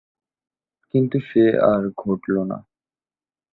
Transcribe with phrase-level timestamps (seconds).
[0.93, 2.57] কিন্তু সে আর ঘটল না।